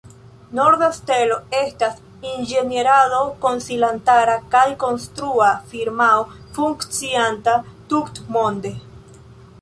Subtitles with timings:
[0.59, 1.99] Norda Stelo estas
[2.29, 6.25] inĝenierado-konsilantara kaj konstrua firmao
[6.59, 7.57] funkcianta
[7.93, 8.75] tutmonde.